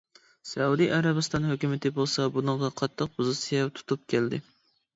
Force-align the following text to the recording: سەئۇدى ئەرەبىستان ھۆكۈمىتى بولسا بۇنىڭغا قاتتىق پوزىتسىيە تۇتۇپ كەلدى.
سەئۇدى 0.51 0.87
ئەرەبىستان 0.95 1.45
ھۆكۈمىتى 1.49 1.93
بولسا 1.99 2.27
بۇنىڭغا 2.39 2.73
قاتتىق 2.81 3.15
پوزىتسىيە 3.19 3.71
تۇتۇپ 3.79 4.13
كەلدى. 4.17 4.45